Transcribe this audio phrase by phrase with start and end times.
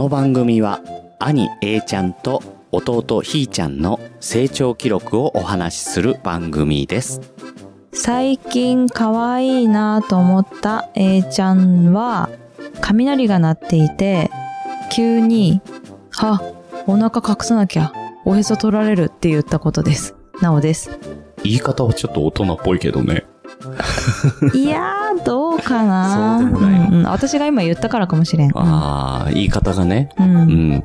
[0.00, 0.80] の番組は
[1.18, 7.20] 兄 A ちゃんと弟ひーちゃんの成長記録をお話しする番組です。
[7.92, 12.30] 最近可愛いなと思った A ちゃんは
[12.80, 14.30] 雷が鳴っていて
[14.90, 15.60] 急に
[16.16, 16.40] 「あ
[16.86, 17.92] お腹隠さなきゃ
[18.24, 20.16] おへそ取られる」って言ったことです。
[20.40, 20.98] なおです。
[21.42, 23.26] 言い方はちょっと大人っぽいけどね。
[24.54, 28.50] いやーどうかなそうでもないのうんうん私が今言ったからかもしれん。
[28.56, 30.10] ああ、言い方がね。
[30.18, 30.36] うん。
[30.36, 30.84] ううんん。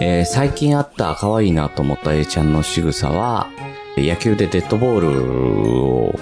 [0.00, 3.48] えー最近あった可愛いなと思った A ちゃんの仕草は、
[3.96, 6.14] 野球でデッドボールを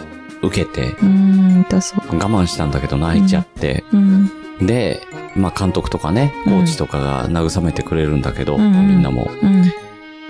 [0.43, 2.17] 受けて、うーんとそう。
[2.17, 4.31] 我慢したんだけど泣いちゃって、うん。
[4.67, 5.01] で、
[5.37, 9.65] まあ監督とかね、コーチとかが慰めてくれるんだけど、うんうんみんなもうん。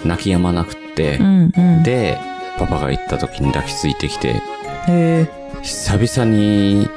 [0.05, 1.53] 泣き止まなくってう、ん。
[1.57, 1.83] うん。
[1.83, 2.19] で、
[2.59, 4.41] パパが行った時に抱きついてきて、
[4.89, 5.29] へ
[5.63, 6.89] 久々に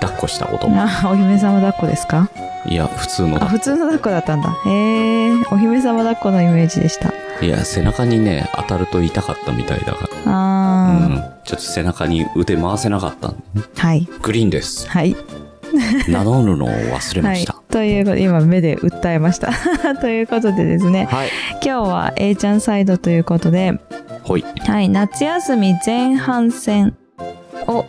[0.00, 0.68] 抱っこしたこと。
[0.70, 2.28] あ、お姫様抱っこですか？
[2.66, 3.46] いや、普通のあ、だ。
[3.46, 4.50] 普通の抱っこだったんだ。
[4.66, 7.12] へえ、お姫様抱っこのイメージでした。
[7.44, 10.08] いや、背中にね、当たると痛かったみたいだから。
[10.26, 11.16] あー、うん。
[11.44, 14.06] ちょっと背中に腕回せなかったんでねはい。
[14.22, 14.88] グリーンです。
[14.88, 15.16] はい。
[16.08, 17.54] 名乗るのを忘れまはいした。。
[17.70, 19.52] ということで、今目で訴えました。
[20.00, 21.28] ということでですね、はい。
[21.64, 23.80] 今日は A ちゃんサイドということで、
[24.24, 24.44] ほい。
[24.66, 26.94] はい、夏休み前半戦
[27.66, 27.86] を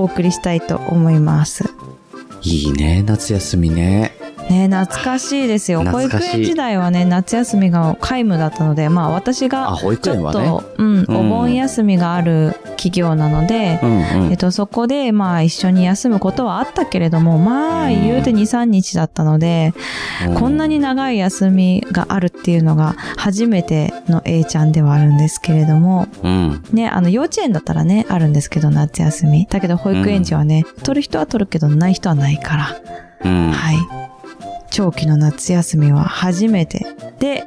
[0.00, 1.64] お送りしたいと思います。
[2.42, 4.19] いいね、夏休みね。
[4.50, 5.84] ね懐かしいですよ。
[5.84, 10.58] 保育園時代はね、夏休みが皆無だったので、まあ私あ、がちょっと、ね。
[10.78, 14.36] うん、うんお盆休みがある企業なので、うんうんえっ。
[14.36, 19.72] と、そこで、まあ、一緒に休むことはあったけれども、まあ、うん言うて2、3日だったので、
[20.28, 26.62] うこんなに長い休みがあるっていうのが、初めての A ちゃんではあるんですけれども、うん。
[26.72, 29.46] ね、あの、幼稚園だったらね、あるんですけど、夏休み。
[29.50, 32.80] だけど、保育園児はね、取る人は取るけど、ない人はないから、
[33.24, 33.50] うん。
[33.52, 34.09] はい。
[34.70, 36.86] 長期の夏休みは初めて。
[37.18, 37.44] で、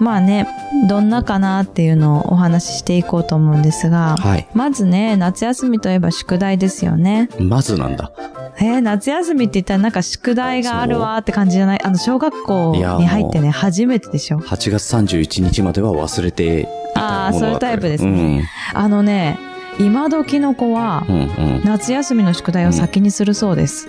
[0.00, 0.48] まあね、
[0.88, 4.46] どんなかなっていうのをお話ししていこうと思うんですが、はい。
[4.54, 7.28] まずね、夏休みといえば宿題ですよね。
[7.38, 8.10] まずなんだ。
[8.58, 11.80] えー、夏休みって言ったらなんか宿題があるわーって感じじゃない？
[11.84, 19.38] あの、小学校に入ってね、初めてでしょ？8月31日までは忘れていたものだったそういうタイプですねあのね、
[19.80, 21.14] 今時の子はう、ん。
[21.14, 21.24] うんう
[21.60, 21.62] ん。
[21.64, 23.88] 夏休みの宿題を先にするそうです。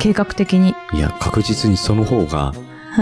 [0.00, 0.74] 計画的に。
[0.92, 2.52] いや、確実にその方が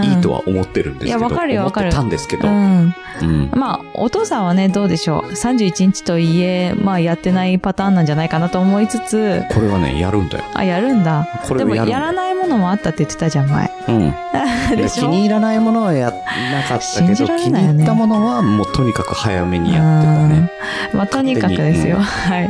[0.03, 1.17] いいとは思ってるんですけど。
[1.17, 2.47] いやわかるよわかる思ってたんですけど。
[2.47, 2.93] ううん。
[3.23, 3.51] ん。
[3.55, 5.31] まあ、お父さんはね、どうでしょう。
[5.31, 10.43] 31日といえ、まあ、やってないパターンなんじゃないかなと思いつつ、これはね、やるんだよ。
[10.53, 11.23] あ、やるんだ。
[11.23, 13.71] でも、これをやるんだやらないものもあったって言ってたじゃん、前。
[13.87, 14.13] うん。
[14.89, 20.51] 気に入らないものはやんなかった信けど、ね気に入ったものはもうとにかく早めにやってたね。
[20.93, 21.97] うんまあ、とにかくですよ。
[21.97, 22.49] うんはい。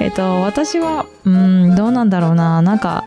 [0.00, 2.62] えっと、私は、うん、どうなんだろうな。
[2.62, 3.04] なんか、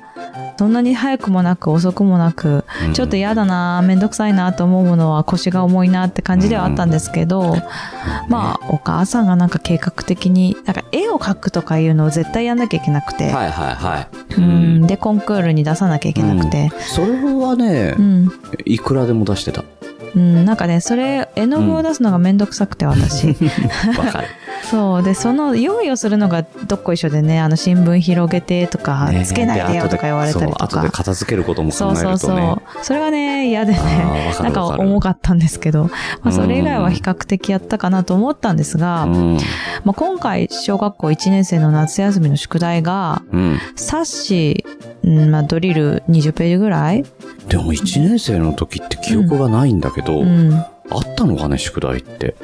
[0.62, 7.56] そんなに早くもなく遅くもなく、うんちょっと嫌だな、めんどくさいなと思うものは腰が重いなって感じではあったんですけど、
[8.28, 14.36] まあ、お母さんがなんか計画的に、なんか絵を描くとかいうのを絶対やんなきゃいけなくて、はいはいはい。
[14.36, 18.30] うん、で、コンクールに出さなきゃいけなくて、それはねう、ん、
[18.66, 19.64] いくらでも出してた。
[20.16, 23.28] うん、なんかね、それ、絵の具を出すのがめんどくさくて、私。
[23.98, 24.28] わかる。
[24.64, 25.04] そう。
[25.04, 30.98] で、その用意をするのがどっこ一緒でね、あの、新聞広げてとか、ねつけないでよとか言われたりとそう後でか。
[30.98, 32.18] 片付けることも考そうえるとね。
[32.18, 32.84] そうそう。
[32.84, 34.34] それがね、嫌でね。
[34.42, 34.66] なんか。
[34.68, 35.86] 重かったんですけど、
[36.22, 39.38] まあ、それ以外はうん比較的やったかなと思ったんですが、うん。
[39.84, 43.60] まあ、今回小学校1年生の夏休みの宿題が、うん。
[43.76, 44.66] 冊子、
[45.04, 47.04] うんまあ、ドリル20ページぐらい、
[47.48, 50.66] でも1年生の時って記憶がないんだけど、うん、あ
[51.00, 52.36] ったのかね、宿題って。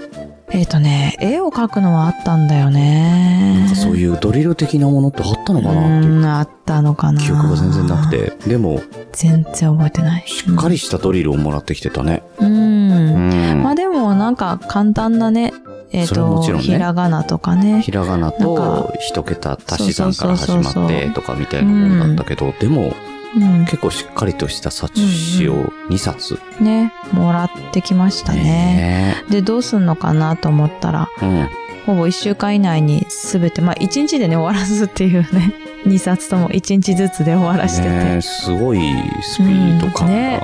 [0.50, 3.60] えっ、とね、絵を描くのはあったんだよね。
[3.60, 7.22] なんかそういうドリル的なものってあったのかなっていううん、あったのかな。
[7.22, 8.10] 記憶が全然なく。
[8.10, 8.50] て。
[8.50, 8.82] でも、
[9.12, 10.24] 全然覚えてない。
[10.26, 12.24] しっかりしたドリルをもらってきてたね。
[12.40, 12.48] うん。
[12.48, 13.18] うう
[13.56, 13.64] んん。
[13.64, 15.52] まあでもなんか簡単なね、
[15.92, 17.82] えっ、それはもと、ねひらがなとかね。
[17.82, 22.94] ひらがなとか一桁足し算から始まってとかみたいなもんだったけど、でも
[23.38, 23.66] うん。
[23.66, 26.40] 結構しっかりとした冊子を2冊。
[26.60, 28.44] ね、もらってきましたね。
[28.44, 31.50] ねで、どうすんのかなと思ったら、えうん。
[31.86, 35.54] ほぼ1週間以内にすべて、まあ1日でね、終わらすっていうね、
[35.88, 37.90] 2冊とも1日ずつで終わらしてて。
[37.90, 38.80] ねえすごい
[39.22, 40.14] スピード感が。
[40.14, 40.44] うんね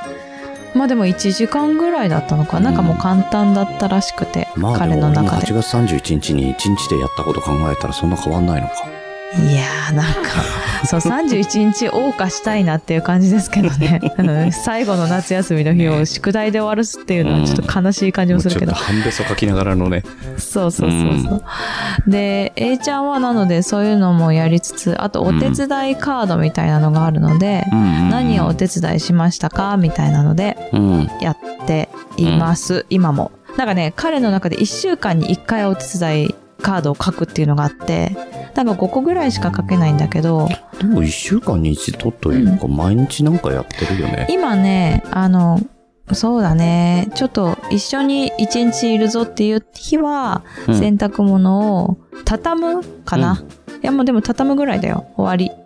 [0.76, 5.46] まあでも1時間ぐらいだったのかな、なんかもう簡単だったらしくて、まあで彼8の中で。
[5.46, 8.93] 月31日に1日でやったこと考えたらそんな変わんないのか。
[9.38, 10.20] いやーなんか
[10.86, 20.04] そう31日謳歌したいなっていう感じですけどね うん最後の夏休みの日を宿題で終わらすっていうのはちょっと悲しい感じもするけど半べそ書きながらのね。
[20.38, 21.44] そうそうそうそう。
[22.08, 31.10] で、A ちゃんはなのでそういうのもやりつつ、あとお手伝いカードみたいなのがあるので、何をお手伝いしましたかみたいなのでうん。
[31.22, 33.32] やっています、今も。
[33.58, 38.16] なんかね、彼の中で1週間に1回お手伝いカードを書くっていうのがあって、
[38.56, 40.48] なんか5個ぐらいしか書けないんだけど、
[40.80, 44.28] でも一週間に一度というか、毎日なんかやってるよね。
[44.30, 45.60] 今ね、あの、
[46.12, 50.76] そうだね、ちょっと一緒に1日いるぞっていう日は、うん。
[50.80, 53.44] 洗濯物を畳むかな、
[53.82, 55.06] いやもうでも畳むぐらいだよ。
[55.16, 55.63] 終わり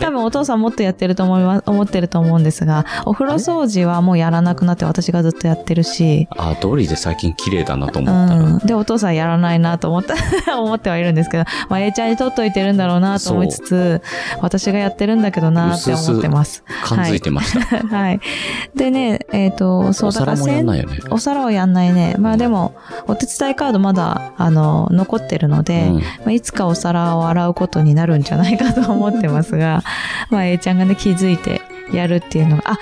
[0.00, 6.28] 多分お父さんもっとやってると思います思ってると思うんですがお風呂掃除はもうやらなくなって私がずっとやってるし。
[6.36, 8.40] あ、通りで最近綺麗だなと思うったら。
[8.40, 10.14] ん、でお父さんやらないなと思った
[10.60, 14.02] 思ってはいるんですけど、まあ、A ちゃんに取っといてるんだろうなと思いつつ
[14.40, 16.64] 私がやってるんだけどなって思ってます。
[16.84, 17.86] 感づいてました。
[17.86, 18.20] はい。
[18.74, 20.98] でねえっ、とそうお皿もやんないよね。
[21.10, 22.16] お皿をやんないね。
[22.18, 22.74] まあでも、
[23.06, 25.98] お手伝いカードまだ、あの、残ってるので、うん。
[25.98, 29.82] まあ、いつかお皿を洗うことになるんじゃないかと思ってますが、
[30.30, 31.60] まあ A ちゃんがね、気づいて
[31.92, 32.78] やるっていうのが、あ、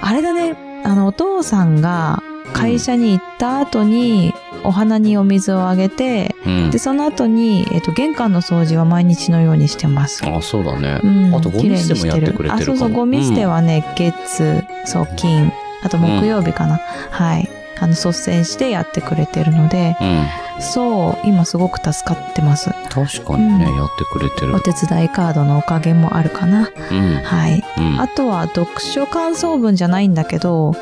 [0.00, 2.22] あれだね、あの、お父さんが
[2.52, 6.78] 会社に行った後に、お花にお水をあげて、うんで、。
[6.78, 10.24] その後に、えっ、と、玄関の掃除は毎日のようにしてます。
[10.24, 11.06] あ、そうだねう。
[11.06, 16.80] ん、あとゴミ捨てもやってくれてるあ、そうそう、ゴミ捨てはね、月、そう、金、あと木曜日かな。
[17.10, 17.61] はい。
[17.82, 20.62] あの、率先してやってくれてるので、うん。
[20.62, 22.70] そう、今すごく助かってます。
[22.88, 24.60] 確かにね、うんやってくれてるお。
[24.60, 26.70] 手伝いカードのおかげもあるかな。
[26.90, 27.14] うん。
[27.24, 27.64] はい。
[27.78, 28.00] うん。
[28.00, 30.76] あとは、読書感想文じゃないんだけど、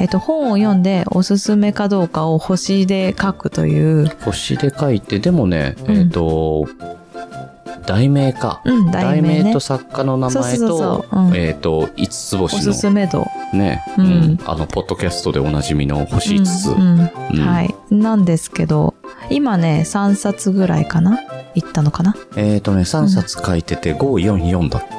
[0.00, 6.66] えっと、本を読んでおすすめかどうかを星で書くという、星で書いて、でもね、うんえっと、
[7.88, 8.60] 題名か。
[8.64, 9.60] うん、題名ねと。
[9.60, 13.26] 作家の名前とえっと、五つお星すすのめ度。
[13.54, 14.38] ね、ううんん。
[14.44, 16.68] あの、ポッドキャストでおなじみの星5つ。
[17.40, 17.74] はい。
[17.90, 18.94] なんですけど、
[19.30, 21.18] 今ね、3冊ぐらいかな？
[21.54, 22.14] いったのかな？
[22.36, 23.98] えっとね、3冊書いてて、5、
[24.36, 24.80] 4、4だ。
[24.80, 24.97] 4.5、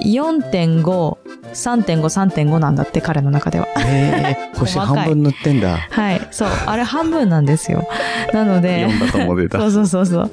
[0.00, 1.16] 3.5、
[1.52, 3.66] 3.5なんだって、彼の中では。
[3.78, 5.76] えー、星半分塗ってんだ。
[5.76, 6.28] はい。
[6.30, 6.48] そう。
[6.66, 7.86] あれ半分なんですよ。
[8.32, 9.58] なので、4だと思ってた。
[9.60, 10.30] そうそうそうそう。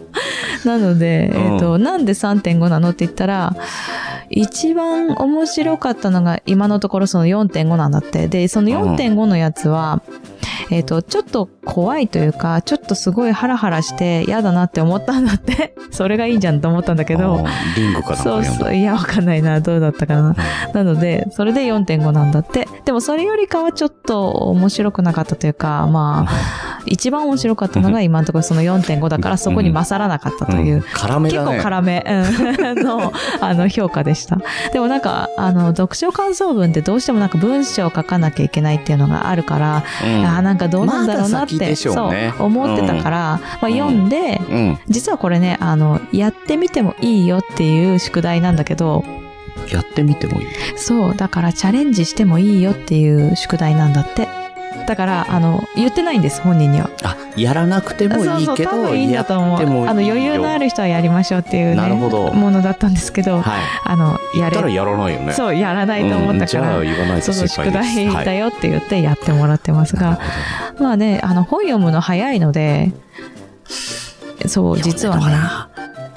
[0.65, 3.55] なので、うんえっ、と、なんで3.5なのって言ったら、
[4.29, 8.27] 一番面白かったのが今のところその4.5なんだって。
[8.27, 10.01] で、その4.5のやつは、
[10.71, 15.75] えっ、と、ちょっと怖いというか、ちょっとすごいハラハラして嫌だなって思ったんだって。
[15.91, 17.43] それがいいじゃんと思ったんだけど、
[17.75, 18.15] リングかな。
[18.17, 18.75] そうそう。
[18.75, 19.59] いや、わかんないな。
[19.59, 20.35] どうだったかな。
[20.73, 22.67] なので、それで4.5なんだって。
[22.85, 30.75] でもそれよりかはちょっと面白くなかったというか、まあ、一番面白かったのが今のところその4.5だからそこに勝らなかったという。
[30.75, 31.63] うん辛め結構だね。
[31.63, 34.37] 辛め、うん、 の、あの、評価でした。
[34.73, 44.79] でもなんか、あの、読書感想文ってどうしてもなんか文章を書かなきゃいけないっていうのがあるから、うんあーなんかどうなんだろうなって、ねそう、思ってたから、まあ読んで、うん。
[44.87, 49.03] 実はこれね、あの、やってみてもいいよっていう宿題なんだけど、
[49.71, 50.47] やってみてもいい。
[50.75, 54.38] そう、だからチャレンジしてもいいよっていう宿題なんだって。
[54.89, 56.89] だから、あの、言ってないんです、本人には。
[57.03, 59.87] あ、やらなくてもいいけ多ど、分いいんだと思う。
[59.87, 63.43] あの、余裕のある人はやりましょうっていうね、なるほどものだったんですけど、はい。
[63.83, 65.33] あの、やれ、たらやらないよね。
[65.33, 68.13] そう、やらないと思ったから、うんじゃあ言わないとそうそう、宿失敗です。
[68.15, 70.19] 題だよって言ってやってもらってますが、
[70.79, 72.91] まあね、あの、本読むの早いので、
[74.47, 75.68] そう、実はね、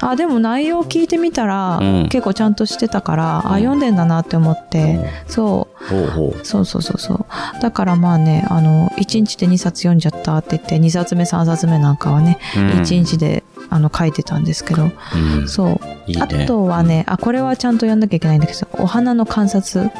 [0.02, 6.44] あ、でも内容聞いてみたら、うん結構ちゃんとしてたから、あ、うん読んでんだなって思って、そう、ほうほう。
[6.44, 7.60] そうそうそうそう。
[7.60, 14.90] だからまあね、あの、1日で2冊読んじゃったって言って、2冊目3冊目なんかはね、うん1日であの書いてたんですけど、
[15.36, 16.10] うんそう。
[16.10, 16.20] ね。
[16.20, 19.90] あとはね、あ、これはちゃんと読んなきゃいけないんだけど、お花の観察。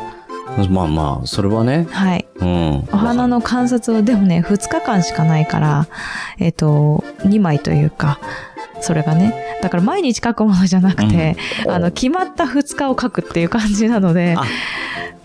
[0.69, 1.87] まあまあ、それはね。
[1.91, 2.27] はい。
[2.37, 2.89] うん。
[2.93, 5.87] お花の観察を、でもね、2日間しかないから、
[6.39, 8.19] えっ、と、2枚というか、
[8.83, 9.35] それがね。
[9.63, 11.37] だから毎日書くものじゃなくて、
[11.69, 14.45] あの、決まった2日を書くっていう感じなのであ、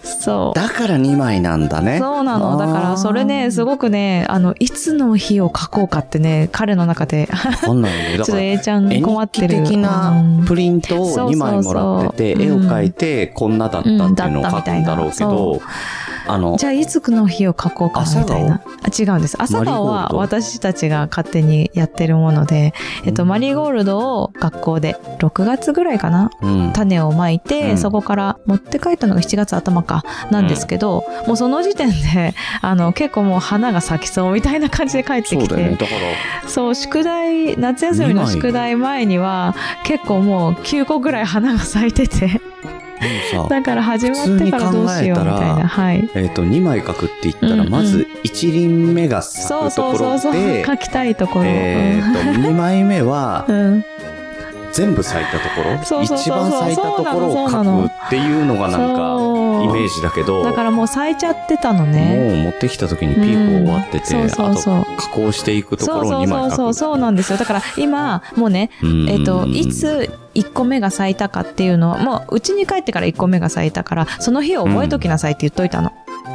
[0.04, 0.60] そう。
[0.60, 2.00] だから2枚なんだね。
[2.00, 2.58] そうなの。
[2.58, 9.58] だから、それね、すごくね、あの、いつの日を書こうかってね、彼の中で、ちょっと A ちゃん絵困ってる。
[9.58, 10.14] 日記的な
[10.46, 15.68] プリントを2枚もらってて、そうそうそう絵を描いて、こんなだったっていうのを書くんだろうけうんだどったみたいな、
[16.28, 18.62] あのじ、ゃあいつの日を書こうかなみたいな。
[18.84, 19.36] あ違うんです。
[19.40, 22.74] 朝顔は私たちが勝手にやってるもので、
[23.06, 26.30] えっと、うんマリーゴールドを学校で6月ぐらいかな？
[26.42, 26.74] うん。
[26.74, 35.48] 種をまいて、うんそこから持って帰ったのが7月頭かなんですけど、もうその時点で、 あの、結構もう花が咲きそうみたいな感じで帰ってき。
[35.48, 35.84] て、だか
[36.44, 42.42] ら、そう、宿題、夏休みの宿題前には、結構もう9個ぐらい花が咲いてて、
[43.50, 45.68] だから始まってからどうしようみたいな。
[45.68, 46.10] はい。
[46.16, 50.42] えっ、と、2枚書くって言ったら、うんうんまず1輪目が咲そうくところそうそうそう。
[50.42, 51.46] で、書きたいところ。
[51.46, 53.86] えっ、と、2枚目はう、ん。
[54.68, 56.20] うん全部咲いたところ、そうそうそうそう。
[56.20, 57.84] 一番咲いたところをそうなの。
[57.84, 59.64] 書くっていうのがなんか、そう。
[59.64, 62.30] イメージだけど、だからもう咲いちゃってたのね。
[62.34, 64.76] もう持ってきた時にピーク終わってて、うんそうそうそう。
[64.76, 66.56] あと加工していくとこそうろを2そうそう枚書く。
[66.56, 66.74] そう。
[66.74, 67.38] そうなんですよ。
[67.38, 69.10] だから今もうねうん。
[69.10, 75.92] えっ、といつ1個目が咲いたかっていうのはもううちに帰ってから1個目が咲いたからその日を覚えときなさいって言っといたの、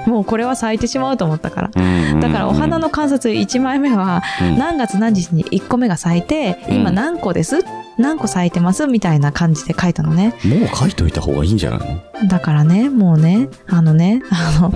[0.07, 1.71] もうこれは咲いてしまうと思ったから。
[1.75, 4.59] うんだからお花の観察1枚目はうん。
[4.59, 6.95] 何月何日に1個目が咲いて今うん。
[6.95, 7.65] 何個です
[7.99, 8.87] 何個咲いてます？
[8.87, 10.35] みたいな感じで書いたのね。
[10.45, 14.73] もう書いといた方がいいんじゃないの、だからねもうねあのねあのう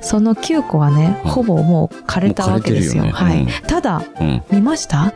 [0.00, 1.30] その9個はねうん。
[1.30, 3.04] ほぼもう枯れたわけですよ。
[3.04, 3.12] よね。
[3.12, 4.42] はい、ただんうん。
[4.50, 5.12] 見ました？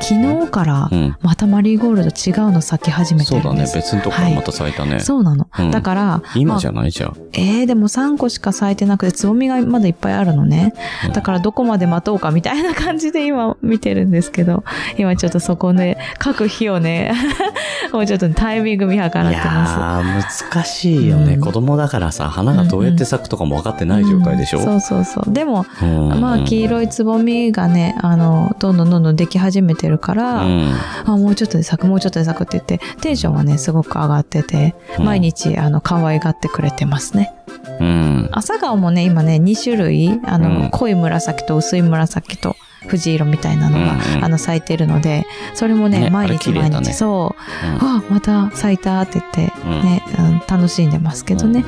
[0.00, 0.14] 昨
[0.44, 1.16] 日からうん。
[1.22, 3.50] またマリーゴールド違うの咲き始めてそうだね。
[3.50, 3.76] るんです。
[3.76, 5.48] 別のとこからまた咲いたね、そうなの。
[5.58, 5.70] うん。
[5.70, 6.90] だから、今じゃ、ゃない？
[6.90, 10.72] じゃん、えー、でも3個しか咲いてなくて、つぼみがまだいっぱいあるのね。
[11.06, 11.12] うん。
[11.12, 14.64] だからどこまで待とうかみたいな感じで今見てるんですけど、
[14.98, 17.12] 今ちょっとそこで、各日をね、
[17.92, 21.40] もうちょっとタイミング見計らっていまやー難しいよね、うん。
[21.40, 24.10] 子供だからさ花がどうやって咲くとかも分かってないす。
[24.10, 25.32] 状態でしょ、うんそうそうそう。
[25.32, 26.20] でも、うん。
[26.20, 37.34] まあ黄色いつぼみがね、あの、どんどんどんどんでき始めてるから、うんあ、もうちょっとで咲く、もうちょっとで咲くって言って、テンションはね、すごく上がってて、うん毎日、あの、可愛がってくれてますね。
[37.80, 42.56] うん朝顔もね、今ね、2種類、あの、うん濃い紫と薄い紫と、
[42.86, 47.42] 藤色みたいなのが、うんうんあの、咲いてるので、それもね、ね毎日毎日、ねそう、
[47.80, 51.64] あ、また咲いたって言って、うんね、うん楽しんでますけどね。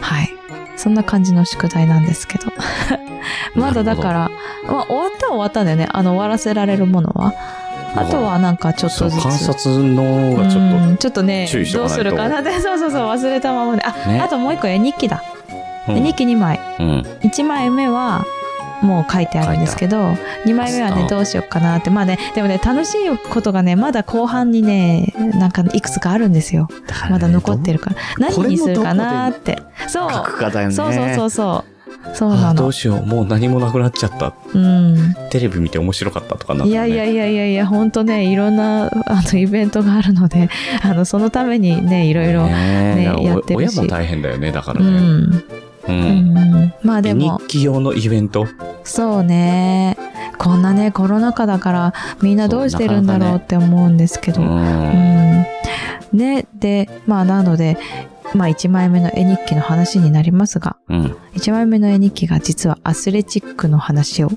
[0.00, 0.30] はい。
[0.76, 2.46] そんな感じの宿題なんですけど。
[3.54, 4.30] まだだから、
[4.66, 5.88] まあ、終わったは終わったんだよね。
[5.90, 7.32] あの、終わらせられるものは。
[7.96, 9.22] あとはなんかちょっとずつ。
[9.22, 12.50] 観察のがちょっと、うんちょっとねどうするかなって。
[12.60, 14.20] そうそうそう忘れたままであ、ね。
[14.20, 15.22] あともう一個絵日記だ、
[15.88, 15.96] うん。
[15.98, 16.60] 絵日記2枚。
[16.78, 17.06] うん。
[17.22, 18.24] 1枚目は
[18.82, 19.96] もう書いてあるんですけど
[20.44, 21.90] 2枚目はねあどうしようかなって。
[21.90, 26.68] まあねでもね楽しいことがねまだ後半にねなんかいくつかあるんですよ。
[27.10, 27.96] まだ残ってるから。
[28.18, 29.62] 何にするかなって。
[29.88, 30.08] そう。
[30.08, 30.14] ね。
[30.70, 31.73] そうそうそうそう
[32.12, 32.54] そうなの。
[32.54, 33.06] どうしよう。
[33.06, 34.34] もう何もなくなっちゃった。
[34.52, 35.14] うん。
[35.30, 36.74] テレビ見て面白かったとかなねい？
[36.74, 40.48] やいやいやいやいや本当ねいろんなあのイベントがあるので
[40.82, 43.78] あのそのためにねいろいろねねおやってるし。
[43.78, 44.94] 親も大変だよねだからね、うん。
[44.94, 45.44] うん。
[45.88, 46.38] うん。
[46.38, 47.38] うんまあでも。
[47.38, 48.46] 日記用のイベント？
[48.84, 49.96] そうね。
[50.38, 54.42] こんなねコロナ禍だからみんなどうしてるんだろうって思うんですけど。
[54.42, 55.46] ううんん。
[56.12, 57.76] ねでまあなので
[58.34, 61.16] まあ1枚目の絵日記の話になりますがうん。
[61.34, 64.30] 1枚目の絵日記が実はアスレチックの話を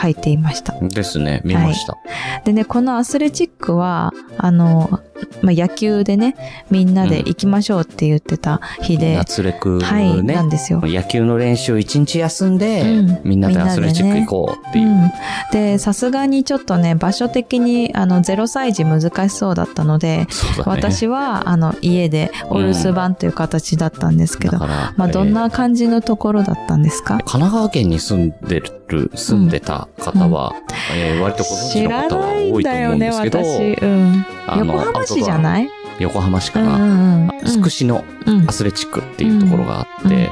[0.00, 1.96] 書いていましたですね見ました、
[2.44, 5.00] でねこのアスレチックはあの、
[5.42, 6.36] まあ、野球でね
[6.70, 10.80] みんなで行きましょうって言ってた日で、夏レクはいね、なんですよ。
[10.84, 13.20] 野球の練習一日休んで、うん。
[13.24, 15.10] みんなでアスレチック行こうっていう、うん、
[15.52, 20.26] でさすがにちょっとね場所的にあの0歳児難しそうだったので、ね。
[20.64, 30.52] 私はあの家でお留守番という形だったんですけど、まあどんえーな感じのところだったんですか、神奈川県に住んでる住んでた方は、
[30.94, 35.70] えー割とご存知の方は多いと思うんんだよねですけど、私、うん、横浜市じゃない？
[35.98, 38.48] 横浜市かな、つくしのうん。
[38.48, 40.30] アスレチックっていうところがあって、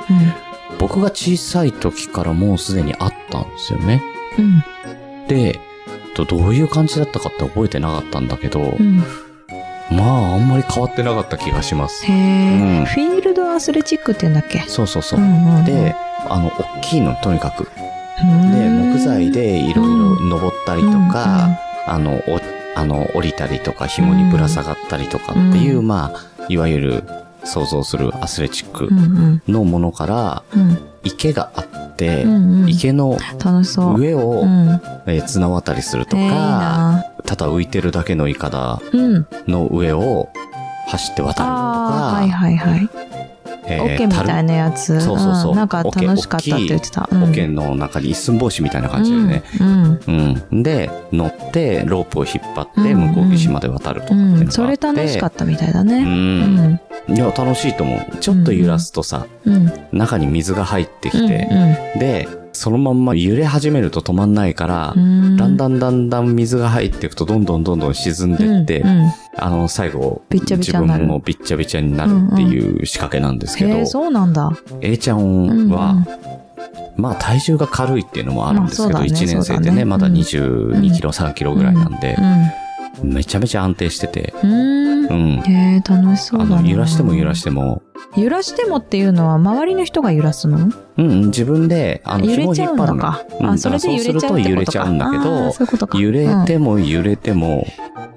[0.78, 4.02] 僕が小さい時からもうすでにあったんですよね。
[4.38, 4.44] うん。
[4.44, 4.64] うん
[5.28, 5.60] で、
[6.14, 8.98] とどういう感じだったかって覚えてなかったんだけど、うん。
[9.90, 12.04] まああんまり変わってなかった気がします。
[12.04, 12.84] へえ、うん。
[12.84, 14.64] フィールドアスレチックって言うんだっけ？
[14.66, 15.20] そうそうそう。
[15.64, 15.94] で、
[16.28, 17.68] あの、大きいのとにかく。
[18.20, 18.52] うん。
[18.52, 22.40] で、木材でいろいろ登ったりとか、あの、お、
[22.74, 25.86] あの、降りたりとか、紐にぶら下がったりとかっていう、うん。
[25.88, 27.04] まあ、いわゆる
[27.44, 29.42] 想像するアスレチックうんうん。
[29.48, 30.78] のものから、うん。
[31.04, 32.68] 池があって、うんうん。
[32.68, 33.18] 池の
[33.96, 34.80] 上を、うん。
[35.06, 39.26] えー綱渡りするとか、えーただ浮いてるだけのイカダうん。
[39.46, 40.28] の上を
[40.88, 42.88] 走って渡るとか、はいはいはい
[43.66, 45.00] えオッケーみたいなやつ。
[45.00, 45.52] そうそうそう。
[45.52, 45.56] ん。
[45.56, 47.08] なんか楽しかったって言ってた。
[47.10, 47.24] うん。
[47.24, 49.42] オケの中に一寸法師みたいな感じでね。
[49.60, 50.00] うん。
[50.50, 50.62] うん。
[50.62, 53.00] で、乗って、ロープを引っ張って、うん。
[53.12, 54.52] 向こう岸まで渡るとかっていうのがあって、うん。
[54.52, 56.80] それ楽しかったみたいだうねん。
[57.08, 58.16] いや、楽しいと思う。
[58.18, 59.72] ちょっと揺らすとさ、うん。
[59.92, 61.28] 中に水が入ってきうん。
[61.28, 61.48] て、
[61.98, 65.36] で、そのまんま揺れ始めると止まんないから、うん。
[65.36, 74.50] だんだんだんだん水が入っていくとどんどんどんどん沈んでって、うんうんあの、最後、びっちゃびちゃになる自分もびっちゃびちゃになるっていう仕掛けなんですけど、へえ、そうなんだ。
[74.82, 76.06] A ちゃうんんは、
[76.96, 82.61] まあ体重が軽いっていうのもあるんですけど、まあね1年生でね、ねまだ22キロ、3キロぐらいなんでう、ん。
[83.02, 85.04] めちゃめちゃ安定してて、うん。
[85.06, 86.62] ううんえ、楽しそうあだな。
[86.62, 87.82] の、揺らしても揺らしても、
[88.16, 90.58] 揺らしてもっていうのは、周りの人が揺らすの？
[90.58, 92.96] うんうん、自分で、あの、揺れちゃうん引っ張るの。
[92.98, 93.24] だか。
[93.40, 94.32] うんあ、それで揺れちゃうってことか。
[94.32, 95.98] だからそうすると揺れちゃうんだけどそういうことか。
[95.98, 97.66] 揺れても、も揺れても、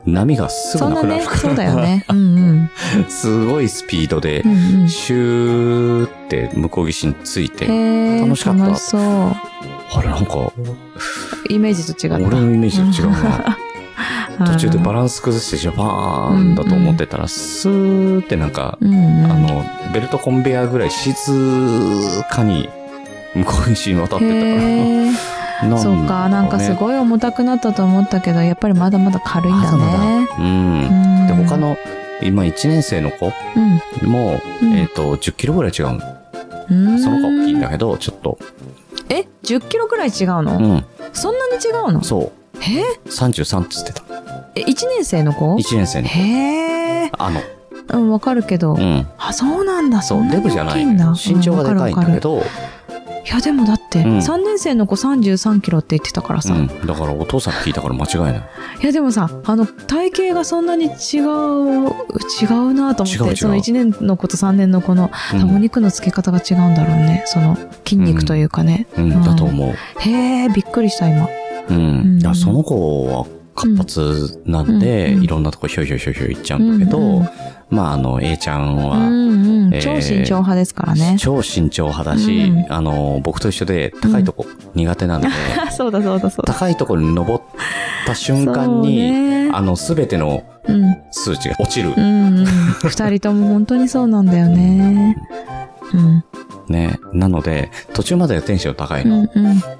[0.06, 1.38] 波がすぐなくなる、から。
[1.38, 2.06] そうだよね。
[2.12, 2.70] うんうん。
[3.10, 4.44] すごいスピードで。
[4.88, 7.66] シューって向こう岸について、
[8.20, 9.02] 楽しかった楽しそう。
[9.02, 10.52] あれなんか、
[11.50, 12.18] イメージと違った。
[12.18, 13.58] 俺のイメージと違うな。
[14.38, 19.32] 途中でバラランス崩してジャパーンだと思ってたら、スーってなんか、うんうん。
[19.32, 19.64] あの、
[19.94, 21.14] ベルトコンベヤーぐらい静
[22.30, 22.70] かに
[23.34, 25.78] 向こう岸に渡ってたから。
[25.80, 26.76] そうか、なんかすい。
[26.76, 30.28] ごい重たくなったと思ったけど、やっぱりまだまだ軽いんだね。
[30.38, 30.46] うん。
[30.46, 30.48] う
[31.24, 31.78] んで、他、の、
[32.22, 36.00] 今1年生の子うんも、うんえっ、と、10キロぐらい違うの。
[36.70, 38.38] うん、その子は大きいんだけど、ちょっと。
[39.10, 40.86] え、10キロくらい違うの、うん。
[41.14, 42.04] そんなに違うの？
[42.04, 42.32] そう。
[42.62, 44.05] え33って言ってた。
[44.56, 46.14] え、1年生の子？1年生の子。
[46.14, 47.12] へえ。
[47.18, 47.42] あの、
[47.94, 48.74] うん、わかるけど。
[48.74, 49.08] うん。
[49.18, 50.02] あ、そうなんだ。
[50.02, 52.20] そう、デブじゃない身長がでかいんだけ。
[52.20, 52.76] ど、うわかるわかる
[53.26, 56.54] いや、でもだって、うん3年生の子33キロって言ってたからさ。
[56.54, 56.68] うん。
[56.68, 58.44] だからお父さんに聞いたから間違いない。
[58.84, 67.24] いや、でもさ、あの、体型がそんなに違う、違うなと思って、違う違うその1年の子と3年の子の、うんお肉のつけ方が違うんだろうね。
[67.26, 68.86] その、筋肉というかね。
[68.96, 69.76] うん、だと思う。
[70.00, 71.28] へえ、びっくりした、今。
[71.70, 71.76] うん。
[71.76, 71.80] う
[72.18, 73.26] んいや、その子は
[73.56, 77.30] 活発なんで、うんいろんなとこひょいひょいひょいひょい行っちゃうんだけど、うんうん
[77.70, 79.74] まあ、あの、A ちゃんうは、んうん。
[79.74, 81.16] えー超身長派ですからね。
[81.20, 84.46] 超身長派だし、うんあの、僕と一緒で高いとこ
[84.76, 85.28] 苦手なんで、
[85.76, 86.54] そうだそうだそうだ。
[86.54, 87.44] 高いところに登っ
[88.06, 90.96] た瞬間に、あの、すべてのうん。
[91.12, 91.94] 数値が落ちる。
[91.96, 92.46] うんうん。
[92.84, 95.18] 二人とも本当にそうなんだよね。
[95.94, 96.24] うん。
[96.70, 97.00] ね。
[97.14, 99.24] なので、途中まではテンション高いうの。
[99.24, 99.30] ん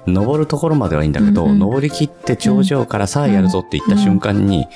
[0.06, 0.14] うん。
[0.14, 1.58] 登るところまではいいんだけど、うんうん。
[1.58, 4.66] 登り切って頂上からさあやるぞって言った瞬間に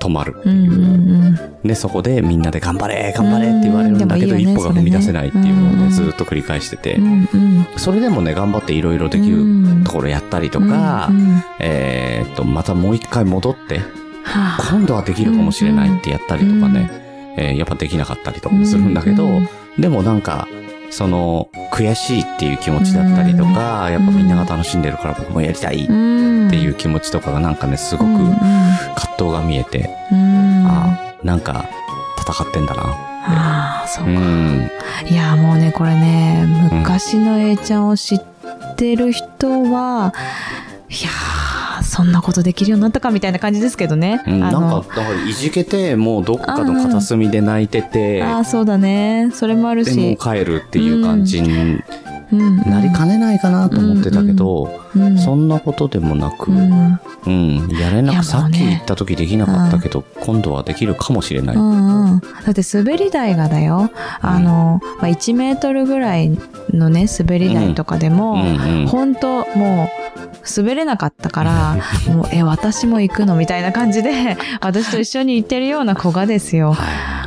[0.00, 0.52] 止まるってう。
[0.52, 0.74] んいうう。
[0.74, 1.38] ん。
[1.64, 6.94] で、そこでみんなで頑張れ頑張れって言われるんだけど、うんいいよね一歩が踏み出せないっていうのをね、ずーっと繰り返してて。
[6.94, 7.66] う、んうん。
[7.76, 13.78] それでもね、頑張っていろいろできるところやったりとかう、んえーっと、またもう一回戻って、
[14.24, 14.68] はあ。
[14.70, 16.90] 今度はできるかもしれないってやったりとかね、
[17.36, 19.48] えーやっぱできなかったりとかもするんだけど、うん。
[19.78, 20.48] でもなんか、
[20.90, 28.36] その、悔しいっていう気持ちだったりとか、やっぱみんなが楽しんでるから僕もやりたいっうんていう気持ちとかがなんかね、すごくうんうん
[28.94, 31.64] 葛藤が見えて、うんああ、なんか
[32.20, 32.82] 戦ってんだな。
[33.30, 34.08] ああ、そうう。
[34.08, 34.70] ん。
[35.06, 38.20] いや、もうね、これね、昔の A ちゃんを知っ
[38.76, 40.14] てる人は、
[40.88, 44.22] いやー、そんなことできるようになったかみたいな感じですけどね。
[44.26, 49.30] うん、なんか、だからいじけて、もうどっかの片隅で泣いてて、ああ、そうだね。
[49.32, 50.16] それもあるでもし。
[50.16, 51.80] 帰るっていう感じに
[52.32, 61.56] うんなりかねないかなと思ってたけど、うんそんなことでもなく、ううん、んやれないく、やさっきもうね言った時できなかったけど、今度はできるかもしれない。
[61.56, 62.20] うんうん。
[62.20, 63.90] だって滑り台がだよ。
[64.20, 66.36] あの、まあ、1メートルぐらい
[66.72, 68.86] のね、滑り台とかでも、うんうん。
[68.86, 70.07] 本当もう、
[70.56, 71.76] 滑れなかったから、
[72.12, 76.76] もう、え、私も行くのみたいな感じで、 私と一緒に行ってるような子がですよ。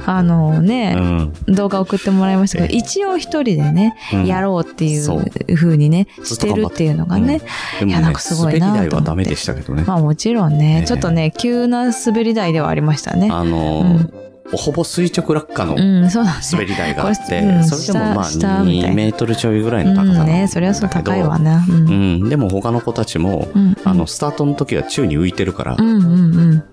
[0.06, 1.34] あのね、うん。
[1.48, 4.26] 動画送ってもらいましたけど、一応一人でね、うん。
[4.26, 5.26] やろうっていそう。
[5.48, 7.40] う風にね、してるっていうのがね。
[7.80, 8.90] でもねいやなんか、すご滑りいなと思って。
[8.90, 9.84] 台はダメでしたけどね。
[9.86, 13.30] まあもちろんね、ねちょっとね、急な滑り台ではありましたね。
[13.32, 15.76] あのー、ほぼ垂直落下の。
[15.76, 21.64] 滑り台があって、うんそれでもまあ下下みたいな2メートルちょいぐらいの高さうんなんだけど、ね、それはそう高いわな。
[21.68, 21.74] うん。
[21.74, 26.64] ううんん、でも他の子たちも、うんあの、スタートの時は宙に浮いてるから、うんうんうん。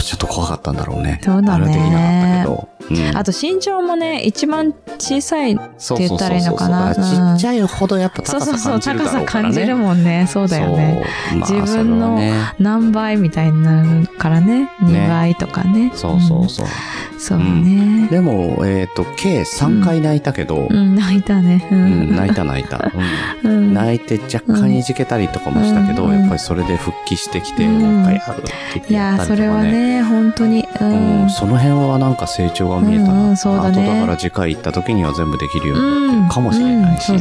[0.00, 1.20] ちょっと怖かったんだろうね。
[1.22, 2.68] そうだねあれはできなかったけど。
[3.10, 9.54] うん、あと身長もね、一番小さい、そうって言ったらいいのかなそうそうそううんちっちゃいほどやっぱそう高そうそう、さ感じる高さだろうからね。
[9.54, 10.26] 感じるもんね。
[10.30, 11.04] そうだよね。
[11.30, 11.38] そう。
[11.38, 12.20] まあ、自分の。
[12.58, 14.70] 何倍みたいになるからね。
[14.82, 15.92] 2倍とかね。
[15.94, 16.66] そうそうそう。
[16.66, 18.08] うんそうだね。
[18.10, 21.66] でも、えっ、と、計3回泣いたけど、うん、泣いたね。
[21.70, 22.16] ううんん。
[22.16, 22.92] 泣いた泣いた。
[23.44, 29.24] 泣いて若干いじけたりとかもしたけど、うんやっぱりそれで復帰してきて、うんもう一回やるって言っていや。
[29.26, 30.66] それはね、本当に。
[30.80, 31.30] ううんん。
[31.30, 33.36] その辺はなんか成長が見えたな。
[33.36, 37.12] そうだねあとだから次回行った時には全部できるようになってうんるかもしれないし。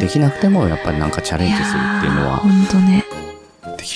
[0.00, 3.04] できなくてもやっぱりなんかチャレンジするっていうのは本当ね。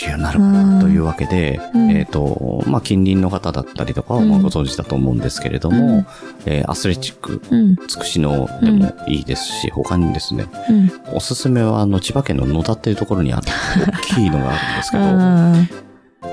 [0.04, 6.06] るようになるかなというわけで、うんえっ、と、まあ、近隣の方だったりとかはうんまあご存知だと思うんですけれども、うん
[6.46, 7.76] えーアスレチック、うん。
[7.87, 10.90] つくしのでもいいですし、他にですね、うん。
[11.14, 13.42] おすすめはあの千葉県の野田っていうところにある
[13.87, 15.87] 大きいのがあるんですけど、うん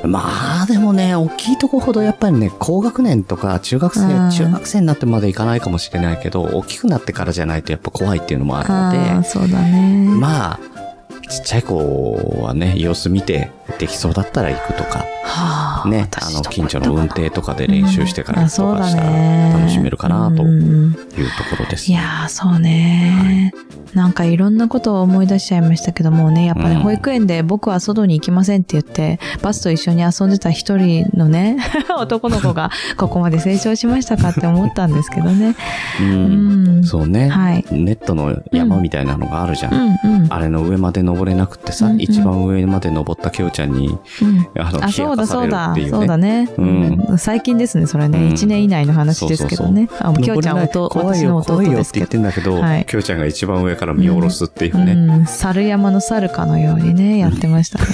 [0.06, 10.08] まあでもね、大きいとこほどやっぱりね、高学年とか中学生、うん中学生になってまでいかないかもしれないけど、大きくなってからじゃないとやっぱ怖いっていうのもあるあので、あ、そうだね。
[10.10, 10.60] まあ、
[11.30, 21.02] ちっちゃい子はね、様子見てできそうだったら行くとか、はあね、あの、近所の運転とかで練習してから行くとかしたらね楽しめるかなとういんうと
[21.56, 21.90] ころです。
[21.90, 23.54] いやー、そうね、
[23.94, 31.58] なんかいろんなことを思い出しちゃいましたけどもね、やっぱりうん保育園で僕は外に行きませんって言って、バスと一緒に遊んでた一人のね、
[31.98, 35.56] 男の子がここまで成長しましたかって思ったんですけどね。
[36.02, 36.04] う。
[36.04, 36.84] うんん。
[36.84, 39.74] そうね、はいネットの山みたいなのがあるじゃん。
[39.74, 40.34] うんうん。
[40.34, 45.92] あれの上まで登れなくってさ、うんうん一番上まで登ったケオちゃんに、うんあの、あ、冷そうだやかされるそうだっていうね。
[45.92, 48.18] そうだね、うんうん最近ですね、それね。
[48.18, 49.88] うん1年以内の話ですけどね。
[50.00, 52.06] あ、もうきょうちゃん登れない弟、怖いよ、私の弟怖いよってですけど。
[52.06, 54.94] 言ってんだけど、はいきょうちゃんが一番上から見下ろすっていうね。
[54.94, 57.86] うん、猿山の猿かのようにね、やってましたね。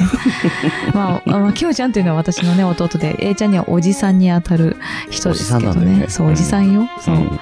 [0.94, 4.78] まあ、まあ、きょうちゃんっていうのは私のね、弟で、A ちゃんにはおじさんに当たる
[5.10, 6.06] 人ですけどねね。
[6.10, 6.88] そう、おじさんよ。
[7.00, 7.16] そう。
[7.16, 7.40] うん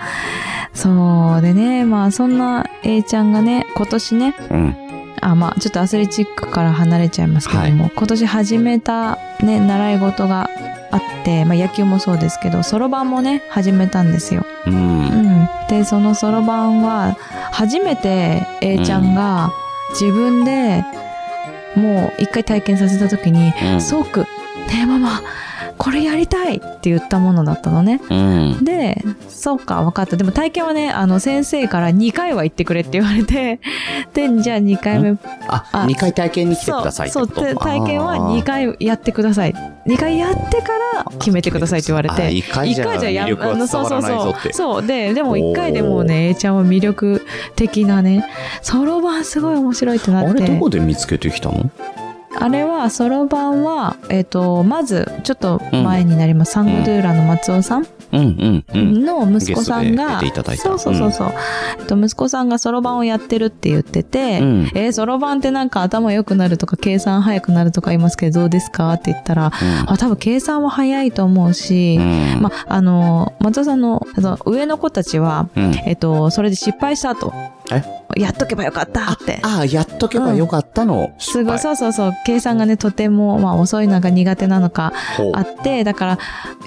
[0.77, 4.86] そうでね、まあ、そんな A ちゃんがね、今年ね、うん。
[5.21, 10.49] あ、まあ、ちょっとアスレチックから離れちゃいますけども、今年始めたね、習い事が
[10.91, 14.45] あって、まあ、野球もそうですけど、そろばんもね、始めたんですよ。
[14.65, 14.69] う。
[14.69, 15.07] うん
[15.43, 15.49] ん。
[15.69, 17.17] で、そのそろばんは、
[17.51, 19.51] 初めて A ちゃんが
[19.99, 20.83] 自分で
[21.75, 24.25] もう一回体験させた時に、うんすごく、
[24.67, 25.21] ねえママ、
[25.77, 28.01] これやりたいって言ったものだったのね。
[28.09, 28.63] うん。
[28.63, 30.17] で、そうか、分かった。
[30.17, 33.59] でも体験はね、あの、先生から2回は行ってくれって言われて、
[34.13, 39.53] で、じゃあ2回目、あ、あ2回体験に来てくださいってそう、体験は2回やってください。
[39.85, 42.29] 2回やってから決めてくださいって言われあて。
[42.29, 44.53] 1回じゃ一魅力は伝わらないぞって。
[44.53, 44.85] そう。
[44.85, 47.25] で、でも一回でもうね、A ちゃんは魅力
[47.55, 48.25] 的なね、
[48.61, 50.29] そろばんすごい面白いってなって。
[50.31, 51.69] あれどこで見つけてきたの？
[52.39, 56.53] あれは、そろばんは、えっ、と、まず、ちょっと前になります。
[56.53, 59.05] サンゴドゥーラの松尾さんうんうんうん。
[59.05, 60.21] の息子さんゲが、
[60.55, 61.33] そうそうそうそう、
[61.79, 69.51] えっと、息子さんがそろばんをやってるって言ってて、うんえー、そろばんってなんか頭良くなるとか計算早くなるとか言いますけどどうですかって言ったら、
[69.87, 72.41] あ、多分計算は早いと思うし、うん。
[72.41, 74.05] まあ、あの、松尾さんの
[74.45, 75.73] 上の子たちは、うん。
[75.85, 77.33] えっと、それで失敗したと。
[77.71, 77.83] え？
[78.15, 79.39] やっとけばよかったって。
[79.43, 81.13] ああ、やっとけばよかったの。
[81.19, 86.19] すごい、失そうそうそう、計算がね、とても、まあ、遅いのが苦手なのか敗あって、だから、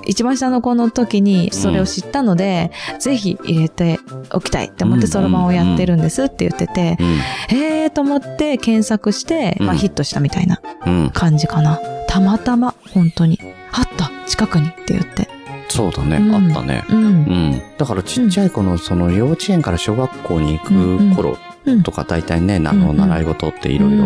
[0.06, 4.00] 一番下の子の時にそれを知ったので、ぜひ入れて
[4.32, 7.56] おきたいって思って、うんそろばんをやってるんですって言ってて、うん。
[7.58, 11.10] えーと思って検索して、まあ、うんヒットしたみたいなうん。
[11.12, 11.78] 感じかな。
[12.08, 13.38] たまたま、本当に。
[13.72, 15.28] あった近くにって言って。
[15.68, 16.16] そうだね。
[16.16, 16.84] うんあったね。
[16.88, 17.04] うん。
[17.04, 17.62] うん。
[17.76, 21.49] だからちっちゃい子のその幼稚園から小学校に行く頃うん
[21.84, 24.04] とか大体ね、あの、習い事っていろいろ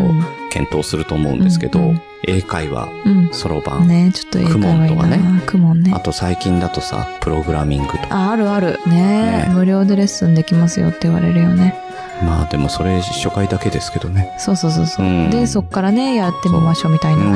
[0.51, 1.95] 検討すると思うんですけど
[2.27, 3.29] 英会話、うん。
[3.33, 3.77] そろば。
[3.77, 3.89] うんん。
[3.89, 5.41] ねちょっと英会話いいクモンとかねな。
[5.47, 6.01] クモンねあ。
[6.01, 8.29] と最近だとさ、プログラミングとか。
[8.29, 8.79] あ、あるある。
[8.87, 11.84] ねね無料でレッスンできますよって言われるよね。
[12.23, 14.35] まあでもそれ初回だけですけどね。
[14.39, 15.07] そうそうそうそう。
[15.07, 17.25] うんで、そっからね、やってみましょうみたいな。
[17.25, 17.35] うん。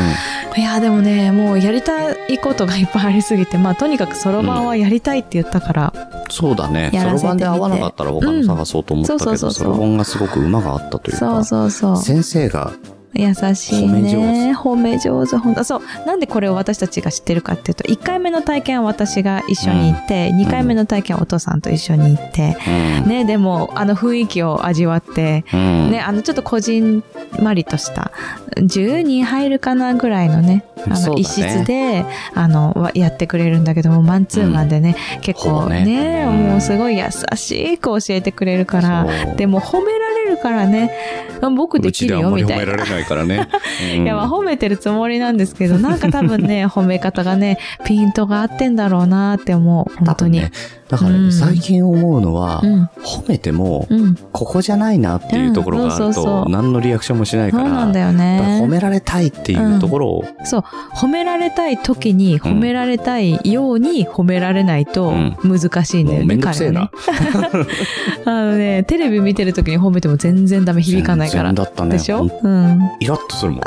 [0.56, 5.92] いや、でもね、もうやりたいことがいっぱいありすぎて、まあ、とにかくそろばんはやりたいって言ったから、
[6.30, 6.90] そうだね。
[6.92, 11.96] そろばんで合わなかったら他の探そうと思ったけど、うんそうそうそうそうそろばんがすごく馬があったというそうか、そうそう。
[11.96, 12.72] 先生が、
[13.14, 14.52] 優しいね。
[14.54, 15.36] 褒め上手。
[15.36, 15.80] ほんとそう。
[16.06, 22.56] なんでこれを私たちが知ってるかっていうと、1回目の体験は私が一緒に行って、2回目の体験はお父さんと一緒に行って、
[23.02, 23.08] うん。
[23.08, 25.90] ね、でも、あの雰囲気を味わって、うん。
[25.90, 27.02] ね、あの、ちょっとこじん
[27.40, 28.12] まりとした、
[28.56, 37.04] 10人入るかなぐらいのね、あの、一室で、あの、わやってくれるんだけども、マンツーマンでね、結構ねね、うんもうすごい優
[37.36, 40.92] しく教えてくれるから、でも褒められるからね、
[41.40, 42.64] あ僕でうきるよ、ちであんまりみたいな。
[42.64, 43.48] 褒められないからね。
[43.96, 50.42] うんいや、まあ褒めてるつもりなんですけど、なんか多分ね、 褒め方がね、ピントが合ってんだろうなって思う、本当に。
[50.88, 54.16] だからね、うん最近思うのは、うん、褒めても、うん。
[54.32, 58.60] ここじゃないなっていうところがあると、そうそう何のリアクションもしないから、そうなんだよね。
[58.62, 60.64] 褒められたいっていうところを、そう。
[60.94, 66.24] 褒められたい時に褒められたいように褒められないとうん難しいんだよね。
[66.24, 66.82] もうめんどくせえな。
[66.82, 66.90] ね
[68.24, 71.92] あのね、テレビ見てる時に褒めても全然ダメ響かないからだったね。
[71.92, 72.22] でしょ？
[72.42, 72.80] うん。
[73.00, 73.64] イラッとするもんね。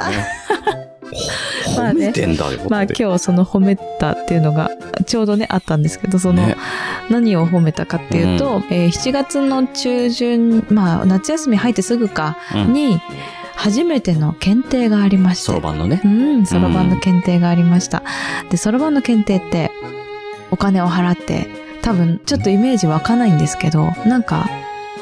[1.65, 2.69] ほ まあね褒めてんだよって。
[2.69, 4.69] まあ今日その褒めたっていうのが
[5.05, 6.55] ちょうどねあったんですけど、そのね
[7.09, 12.99] 何を褒めたかっていうと、えー7月の中旬、まあ夏休み入ってすぐかうんに、
[13.55, 15.45] 初めての検定がありまして。
[15.45, 16.07] そろばんのねう。
[16.07, 18.01] ん、そろばんの検定がありました。
[18.49, 19.71] で、そろばんの検定って、
[20.49, 21.47] お金を払って、
[21.81, 24.49] 多分、ちょっとイメージ湧かないんですけど、なんか、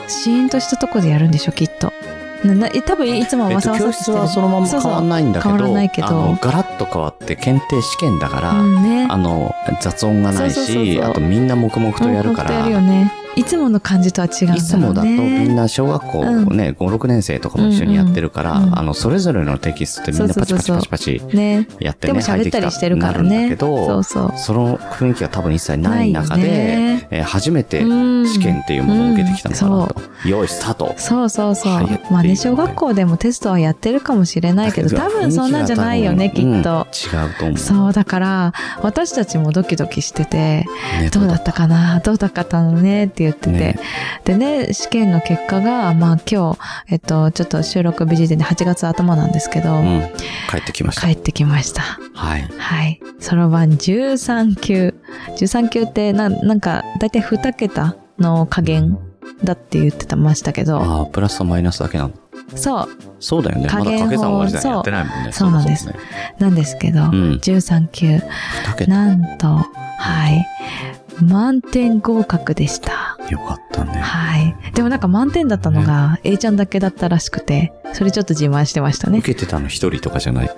[0.09, 1.93] シーンとしたとこでやるんでしょ、きっと。
[2.43, 9.07] なな多分、いつもえっと、わさわさ教室はそのまま変わんないんだけど、そうそう変わらないけどあの、ガラッと変わって検定試験だから、うんね。
[9.09, 13.11] あの、雑音がないそうそうそうし、そうあとみんな黙々とやるかほんとやら、るよね。
[13.35, 14.55] いつもの感じとは違うね。
[14.57, 21.67] いつもだとみんな小学校ね、5、6年生とかも一緒にやってるから、うんうんあの、それぞれのテキストってみんなパチパチパチパチね。
[21.79, 23.29] やってね、でも喋ったりしてるからね。
[23.29, 30.01] 入ってきたなるんだけど、そうその雰囲気が多分一切ない中でね、えー初めてうん試験っていうものを受けてきたのかなと。
[30.25, 30.93] 用意スタート。
[30.97, 32.01] そうそうそうはい。
[32.11, 36.49] まあね、小学校でもテストはやってるかもしれないけど、多分そんなんじゃないよね、きっと。
[36.49, 37.57] うん違うと思う。
[37.57, 41.99] そう、だから、私たちもドキドキしてて、ねどうだったかな？
[41.99, 43.05] どうだったのね？
[43.05, 43.51] って言ってて。
[43.51, 43.79] ね
[44.25, 50.09] でね、試験の結果が、まあ今日、えっと、ちょっと収録日時点で8月頭なんですけど、うん。
[50.49, 51.07] 帰ってきました。
[51.07, 51.81] 帰ってきました。
[52.13, 52.47] はい。
[52.57, 53.01] はい。
[53.19, 54.95] そろばん13級。
[55.37, 58.99] 13級って、な、なんか、だいたい2桁の加減
[59.43, 62.11] だって言ってたましたけど、ああ、プラスとマイナスだけなの。
[62.55, 63.67] そう、そうだよね。
[63.67, 65.31] まだ掛け算割り算やってないもんね。
[65.31, 65.89] そうなんです
[66.39, 67.09] なんですけど、うん。
[67.41, 68.19] 13級。
[68.87, 70.45] なんと、はい。
[71.21, 73.17] 満点合格でした。
[73.29, 73.93] よかったね。
[73.99, 74.55] はい。
[74.73, 79.19] でもなんか満点だったのが、A ちゃんだけだったらしくて、それちょっと自慢してましたね。
[79.19, 80.49] 受けてたの一人とかじゃない？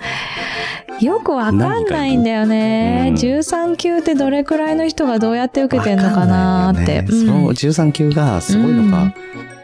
[1.03, 3.07] よくわかんないんだよね。
[3.09, 6.97] うん13級ってどれくらいの人がどうやって受けてんのかなーって。
[6.97, 9.13] わかんその13級がすごいのか、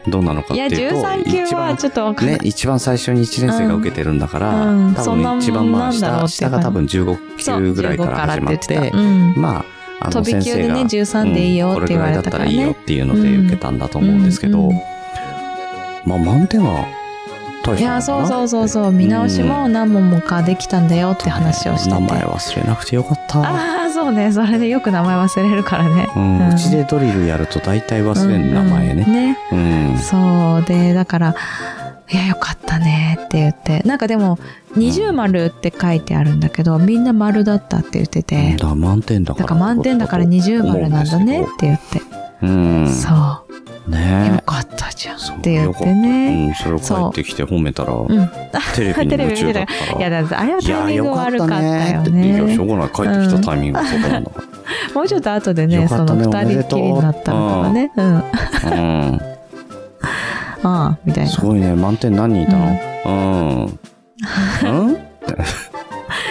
[0.08, 2.34] どうなのかいや、っていうと、13級一番はちょっとわかんない。
[2.38, 9.38] ね、一番最初に1年生が受けてるんだから、うん多分一番まあ下、下が多分15級ぐらいから始まっ15からて。
[9.38, 9.64] まあ、
[10.00, 12.70] あの飛び級でね、先生が13でいいよって言われたからうんこれぐらいだったらいいよね。
[12.72, 14.80] っていうので受けたんだと思うんですけど、うんうん
[16.04, 16.86] まあ満点は
[17.64, 21.94] 大いや、したのかなそうそうそうそう、見直しも何問もかできたんだよって話をしてて。
[21.94, 23.40] 名前忘れなくてよかった。
[23.40, 24.32] ああ、そうね。
[24.32, 26.08] それでよく名前忘れるからね。
[26.16, 29.04] うんうちでドリルやると大体忘れる名前ね。
[29.04, 29.38] ね。
[29.52, 29.98] うん。
[29.98, 30.64] そう。
[30.66, 31.34] で、だから、
[32.10, 33.80] いや、よかったねって言って。
[33.80, 34.38] なんかでも、
[34.76, 38.56] 二重丸って書いてあるんだけど、みんな丸だったって言ってて。
[38.56, 39.42] だ満点だから。
[39.44, 42.00] だから満点だから二重丸なんだねって言って。
[42.42, 42.88] うん。
[42.88, 43.48] そう。
[43.88, 45.94] よねかったじゃんって言ってえ。
[45.94, 46.46] ね。
[46.48, 46.78] うん、それを
[47.12, 48.06] 帰ってきて褒めたら、うん。
[48.74, 50.20] テレビに夢中だったいら。
[50.20, 52.54] や、だあれはタイミング悪かったよっていや、しょね。
[52.56, 52.88] うがない。
[52.90, 54.42] 帰ってきたタイミングがそうなんだか
[54.94, 57.92] もうちょっと後でね、その二人っきりになったのとかね。
[57.96, 58.14] うん。
[58.14, 59.20] うん。
[60.68, 61.30] あ、みたいな。
[61.30, 61.74] すごいね。
[61.74, 62.80] 満点何人いたの？
[63.06, 64.88] うん。
[64.88, 64.96] うん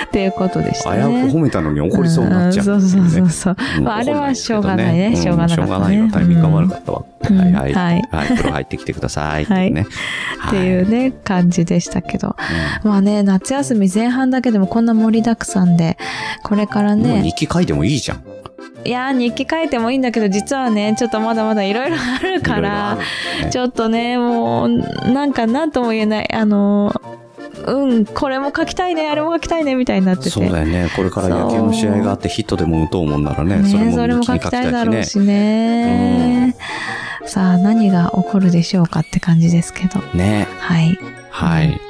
[0.07, 2.63] っていうことでした危う褒めたのに怒りそうになっちゃう。
[2.63, 3.55] んそうそうそうそう。
[3.77, 6.09] うんまああれはしょうがないねしょうがなかったねしょうがないよ。
[6.11, 7.03] タイミングが悪かったわ。
[7.29, 7.73] うんはいはい。
[7.73, 8.27] はいはい。
[8.29, 9.43] 風呂入ってきてください。
[9.43, 9.85] っていうね。
[10.47, 12.35] っていうね、感じでしたけど。
[12.83, 15.97] まあね、夏休み前半だけでもこんな盛りだくさんで、
[16.43, 18.23] これからうんもうね、日記書いてもいいじゃん。
[18.85, 22.97] いやー、日記書いてもいいんだけど、実はね、ちょっとまだまだいろいろあるから
[23.39, 27.17] る、ねちょっとね、もう、なんかなんとも言えない、あのー、
[27.65, 30.29] うん、これも書きたいね、あれも書きたいね、みたいになってて。
[30.29, 30.89] そうだよね。
[30.95, 34.95] これから野球の試合があってヒットでも打とうもんならね、ねそれも書きたいだたいしね。
[34.95, 36.55] ろうしね。
[37.25, 39.99] さあ、何が起こるでしょうかって感じですけど。
[40.13, 40.47] ね。
[40.59, 40.97] はい。
[41.29, 41.81] はい。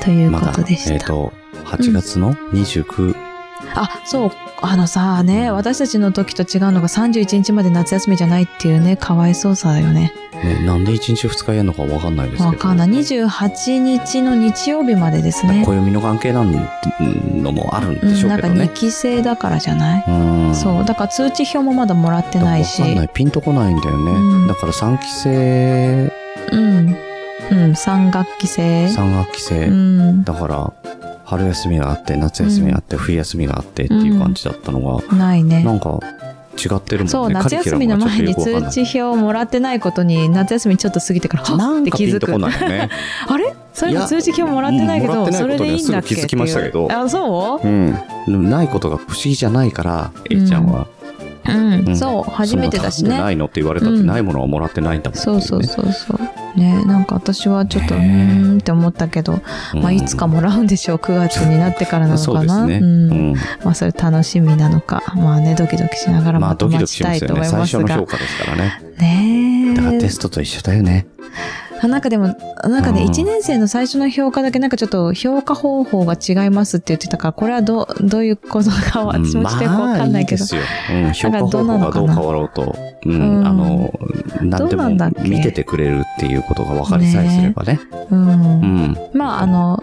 [0.00, 0.94] ということでし、た。
[0.94, 1.32] えっと、
[1.64, 3.29] 8月の29、
[3.74, 4.30] あ、そう。
[4.62, 10.12] あのさ、ね、私たちの時と違うのが31日まで夏休みじゃないっていうね、かわいそうさだよね。
[10.44, 12.48] ね、なんで1日2日やるのかわかんないですけど。
[12.48, 12.88] わかんない。
[12.88, 15.64] 28日の日曜日までですね。
[15.66, 16.52] 暦の関係なん
[17.42, 18.70] のもあるんうん、でしょうなんか2けどね。
[18.74, 20.12] 期生だからじゃない、う
[20.50, 20.54] ん。
[20.54, 20.84] そう。
[20.84, 22.80] だから通知表もまだもらってないし。
[22.80, 23.10] わかんない。
[23.12, 24.12] ピンとこないんだよね。
[24.12, 26.12] うんだから3期生、
[26.52, 26.96] うん。
[27.50, 28.86] うん、3学期制。
[28.86, 29.66] 3学期生。
[29.66, 30.24] うん。
[30.24, 30.72] だから、
[31.30, 35.62] 春休みがあって、夏休みがあって、冬休みがあってっていう感じだったのが、ないね。
[35.62, 36.00] なんか
[36.56, 37.08] 違ってるもんね。
[37.08, 42.88] そう、夏休みの前に通知表をもらってないことに、夏休みちょっと過ぎてから、はって気づくね。
[43.28, 43.54] あれ？
[43.72, 46.16] それも通知表もらってないけど、それでいいんだっけ？
[46.16, 47.66] 気づきましたけどあ、そう？
[47.66, 48.50] うん。
[48.50, 50.88] ないことが不思議じゃないから、えいちゃんは。
[50.99, 50.99] うん、
[51.46, 53.10] うんそう、初めてだしね。
[53.10, 56.58] なないのって言われたって、うんないものはもらってないんだもん、そうそうそうそう。
[56.58, 59.40] ねなんか私はちょっと、うねーんって思ったけど、
[59.74, 62.66] うんまあいつかもらうんでしょう、9月になってからなのそうかな。
[62.66, 62.86] ですね。
[62.86, 62.86] う。
[62.86, 63.34] うんん。
[63.64, 65.02] まあそれ楽しみなのか。
[65.16, 67.82] まあね、ドキドキしながらまたドキドキし待ちたいと思いますが。
[67.82, 68.82] 初の評価ですからね。
[68.98, 70.08] ねだからテえ。
[70.08, 71.06] ストと一緒だよね。
[71.82, 80.44] あなんかでも、なんかね、うん1年生の最初の評価だけなんかちょっと評価方法が違いますって言ってたから、これはどう、どういうことかは私もちょっとよくわかんないけど。
[80.44, 80.62] まあいいですよ。
[80.92, 81.12] うん。
[81.12, 82.76] 評価方法がどう変わろうと。
[83.06, 83.38] うん。
[83.38, 83.92] うんあの、
[84.42, 85.28] なんだっけ？
[85.28, 87.80] 見ててくれるっていうことが分かりさえすればね。
[88.10, 88.32] うんう。
[88.32, 88.96] ん。
[89.14, 89.82] まあ、あの、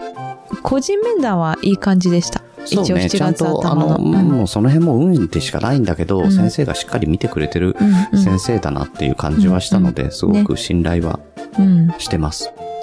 [0.62, 2.42] 個人面談はいい感じでした。
[2.74, 3.98] 一応そうね、7ちゃん月と、あ頭の。
[3.98, 7.76] もうその辺も運でしかないんだけど、うん先生がしっかり見てくれてる
[8.12, 11.20] 先生だなっていう感じはしたので、すごく信頼は
[11.58, 11.92] うん。
[11.98, 12.52] してます。
[12.56, 12.77] うんうん。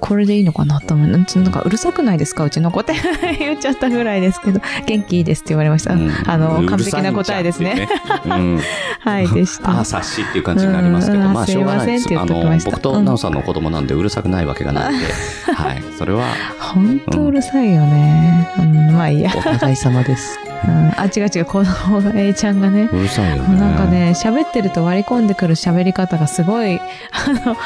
[0.00, 1.06] これでいいのかなと思う。
[1.08, 2.44] なんかうるさくないですか？
[2.44, 2.94] うちの子って
[3.38, 5.94] 言っちゃったぐらいですけど、元気いいですって言われました。
[5.94, 7.74] うんあの、う完璧な答えですね。
[7.74, 7.88] ね。
[8.24, 8.60] うん。
[9.00, 9.70] はい、でした。
[9.70, 12.08] ああ、察しっていう感じになりますけど、うんまあ、しょうがないです。
[12.18, 15.04] あの僕とうんナオさんの子供なんでうるさくないわけがないので、
[15.54, 15.82] はい。
[15.98, 16.24] それは、
[16.58, 18.48] ほんとうるさいよね。
[18.58, 19.30] うん、まあいいや。
[19.36, 20.38] お互い様です。
[20.66, 23.60] うん、あ、違う違う、子供が、A ちゃんがね、うるさいよね。
[23.60, 26.80] なんかね、喋ってると割り込んでくる喋り方がすごい、
[27.12, 27.56] あの、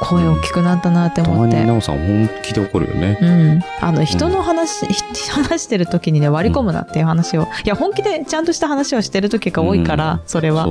[0.00, 1.60] 声大きくなったなってたま思って。
[1.60, 3.18] にナオさん本気で怒るよね。
[3.20, 3.60] うん。
[3.80, 7.48] あの、人の話、ひ話してる時にね、割り込むなっていう話を。
[7.64, 10.66] いや、本気でちゃんとした話をしてる時が多いから、それは。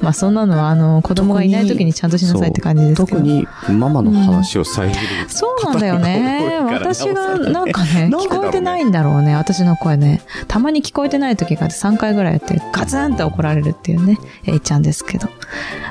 [0.00, 3.18] まあ、そんなのは、あの、子供がいない時にちゃんとしなさいって感じですけど。
[3.18, 4.96] 特にママの話を遮る。
[5.28, 6.58] そうなんだよね。
[6.70, 9.34] 私が、ななんかね、聞こえてないんだろうね。
[9.34, 10.22] 私の声ね。
[10.48, 15.28] たまに聞こえてない時があって3回ぐらいやって、ガツンって怒られるっていうね、A ちゃんですけど。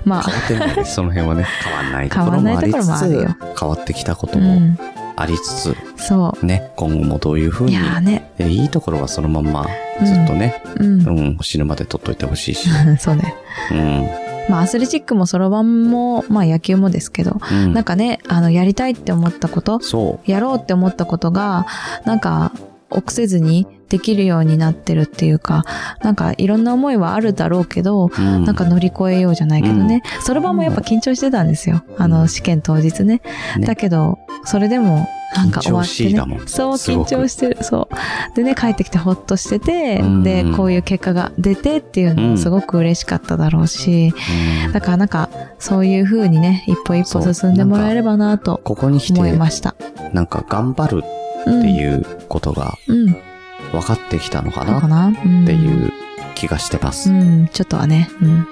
[0.03, 0.85] まあ、変わってない。
[0.85, 4.77] その辺はね、 変わんないところもありつるよつ、変わってきたこともうん。
[5.15, 7.69] ありつつ、そね、今後もどういうふうう。
[7.69, 8.31] いに、やーね。
[8.37, 9.67] でいいところはそのまんま
[10.03, 11.07] ずっとね、うん。
[11.07, 12.69] うん、死ぬまで取っといてほしいし。
[12.97, 13.35] そうね。
[13.71, 14.07] うん。
[14.49, 17.73] まあ、アスレチックもそろばんも、まあ、野球もですけど、うん。
[17.73, 21.67] なんかね、あの、やりたいって思ったこと、そやろうって思ったことが、
[22.05, 22.51] なんか、
[22.89, 25.65] 臆せずにできるようになってるっていうか、
[26.01, 28.09] なんかいろんな思いはあるだろうけど、う。
[28.17, 28.45] うん。
[28.45, 30.01] なんか乗り越えようじゃないけどね。
[30.21, 31.83] そろばんもやっぱ緊張してたんですよ。
[31.97, 33.21] あの、試験当日ね。
[33.57, 36.43] ねだけど、それでも、なんか終わって緊張しいだもね。
[36.43, 37.57] んそう、緊張してる。
[37.61, 38.35] そう。
[38.35, 44.13] でね、帰ってきてほっとしててう、んで、こういう結果が出てっていうのもすごく嬉しかっただろうし、
[44.65, 49.75] うんだからなんか、そういう風にね、一歩一歩進んでもらえればなとここに来て思、いました。
[50.13, 51.03] なんか頑張る
[51.45, 51.59] うん。
[51.59, 53.30] っていうことがうん。
[53.71, 55.91] 分かってきたのかなっていう
[56.35, 57.13] 気がしてますう。
[57.13, 58.09] ん、ちょっとはね。
[58.21, 58.47] うん。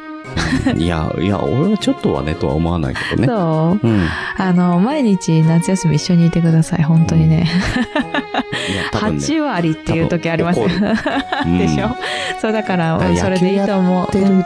[0.78, 3.28] いや、いや、俺はちょっとはね、とは思わないけどね。
[3.28, 4.00] そううん。
[4.00, 4.02] い
[4.38, 6.84] あの、毎日夏休み一緒にいてください。
[6.84, 7.48] 本当にね。
[8.76, 9.24] や、多分ね。
[9.24, 10.68] 8割っていう時ありますよ。
[11.58, 11.96] でしょ、
[12.40, 13.96] そうだから、だからそれでいいと思う。
[13.98, 14.46] やってる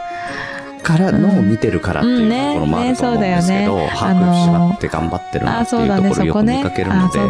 [0.84, 6.42] からのを見てるからっていうところもあると思うんですけど、把握しまって頑張ってるなあ、っていうところをよく。
[6.44, 7.20] 見かけるので。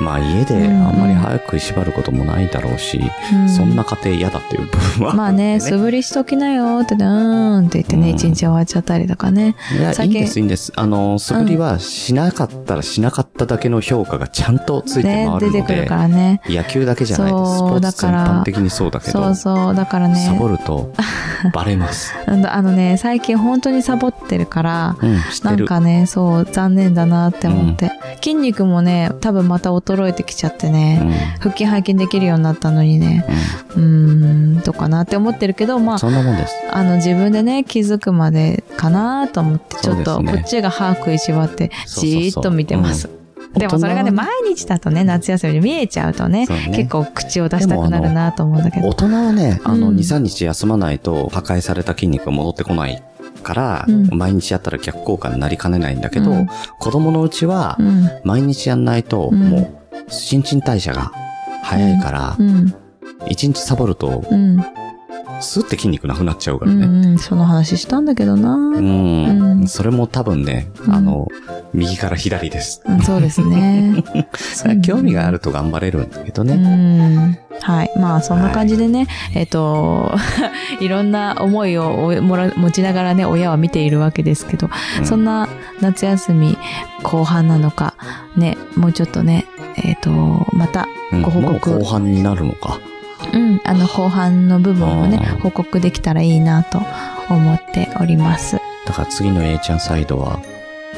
[0.00, 3.00] まあ家であんまり早く食いしばることもないだろうし、
[3.32, 9.54] うんそんな家庭嫌だっていう部分はまあね、素振りしときなよってね、うーんって言ってね、うん一日終わっちゃったりとかね。
[9.78, 10.72] いや、いいんです、いいんです。
[10.74, 16.40] あの、素振りはしなかったらしなかっただけの評価がちゃんとついて回るね、ので、出てくるからね。
[16.46, 17.52] 野球だけじゃないです。
[17.52, 20.56] スそうポーツ全だから般的にそうだけど、そうそう、だからサボね。
[20.56, 20.92] ると
[21.52, 22.14] バレます。
[22.26, 25.18] うんあのね、最近本当にサボってるから、うん。
[25.42, 27.92] なんかね、そう、残念だなって思って。
[28.22, 33.24] 筋肉もね、多分また衰えてきちゃってうね、ん腹筋背筋できるようになったのにね、
[33.76, 36.54] うん、どうかなって思ってるけど、まん、あ、そんなもんです。
[36.70, 43.17] あの、自分でね、気づくまでかなと思って、ちょっと、こっちが歯食いしばって、じーっと見てます。
[43.54, 48.88] でもそれがね、毎日だとね、夏休みで見えちゃうとね、ね結構口を出したくなるなと思うんだけど。
[48.88, 53.02] 大人はね、あの、うん2、3日休まないと破壊された筋肉が戻ってこない
[53.42, 58.08] から、うん毎日やったら逆効果になりかねないんだけど、うん子供のうちはう、ん。
[58.24, 61.12] 毎日やんないと、うんもう、新陳代謝が
[61.62, 62.74] 早いからう、ん。
[63.26, 64.58] 1日サボると、うん。
[65.40, 66.86] スッて筋肉なくなっちゃうからね。
[66.86, 67.04] うん。
[67.04, 67.18] うん。
[67.18, 68.54] その話したんだけどな。
[68.54, 69.60] うん。
[69.60, 71.28] うんそれも多分ね、うんあの、
[71.72, 72.82] 右から左です。
[72.86, 74.02] うんそうですね。
[74.82, 76.54] 興味があると頑張れるんだけどうね。
[76.54, 77.38] ん。
[77.60, 77.92] はい。
[77.96, 80.14] まあ、そんな感じでね、えっ、と、
[80.80, 84.70] いろんな思いをおもら持ちながらね、親は見ているわけですけど、
[85.00, 85.48] うんそんな
[85.80, 86.58] 夏休み
[87.02, 87.94] 後半なのか、
[88.36, 89.46] ね、もうちょっとね、
[89.76, 92.78] えっ、と、また、うんご報もう告後半になるのか。
[93.64, 96.80] うん、あの、後半の部分をね報告できたらいいなと
[97.28, 98.60] 思っております。
[98.86, 100.40] だから次の A ちゃんサイドは、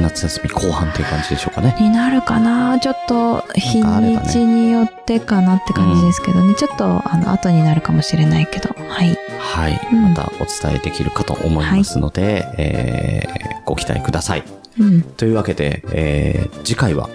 [0.01, 1.77] 夏休み後半っていう感じでしょうかね。
[1.79, 2.79] になるかな？
[2.79, 9.19] ちょっと、日にちによってかなって感じですけどね、ちょっと、あの、後になるかもしれないけど、はい。
[9.39, 9.89] はい。
[9.93, 14.45] うんまたお伝えできるかと思いますので、えーご期待ください。
[14.79, 15.03] うん。
[15.03, 17.11] というわけで、えー次回は、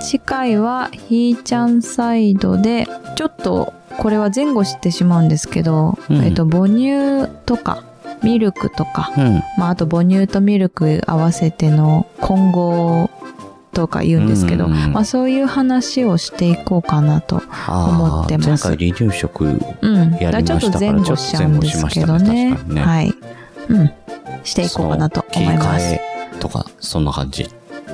[0.00, 6.16] 次回はひーちゃんサイドでちょっとこれは前後してしまうんですけど、うん。
[6.24, 7.84] えっと母乳とか
[8.22, 9.42] ミルクとか、うん。
[9.58, 13.10] まあ、あと母乳とミルク合わせての混合
[13.72, 14.92] とか言うんですけど、うんうんうん。
[14.92, 18.66] まあ、そういう話をしていこうかなと、思あってます。
[18.66, 19.44] ー前回離乳食、
[19.82, 23.14] うん、やりましたからだからちょっと前後しちゃうんですけどちょっと前後しましたねはい、
[23.68, 23.92] うん、
[24.44, 26.00] していこうかなと思います。
[26.40, 27.48] とか、そんな感じ。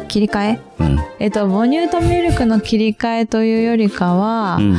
[0.05, 0.61] 切り替え？
[0.81, 0.99] うん。
[1.19, 4.79] えっと、母乳とミルクの切り替えというよりかは、うん。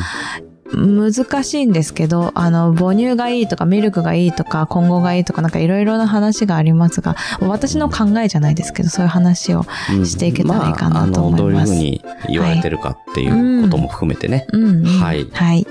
[0.75, 9.65] 難しいんですけど、あの、母乳がいいとか、ミルクがいいとか、今後がいいとか、なんかいろいろな話がありますが、私の考えじゃないですけど、そういう話を。
[9.91, 14.85] うんしていけたらいいかなと思いますあ、あの、どういうふうに言われてるかっていうことも含めてね、うん、うん。
[14.85, 15.67] はいはい。